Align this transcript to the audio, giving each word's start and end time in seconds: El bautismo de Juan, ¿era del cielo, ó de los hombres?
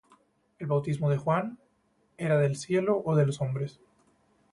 El 0.57 0.65
bautismo 0.65 1.11
de 1.11 1.17
Juan, 1.17 1.59
¿era 2.17 2.39
del 2.39 2.55
cielo, 2.55 3.03
ó 3.05 3.15
de 3.15 3.27
los 3.27 3.39
hombres? 3.39 3.79